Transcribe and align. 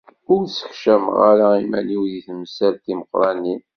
Ur 0.33 0.41
ssekcameɣ 0.47 1.17
ara 1.31 1.47
iman-iw 1.63 2.03
di 2.11 2.19
temsal 2.27 2.73
timeqqranin. 2.83 3.61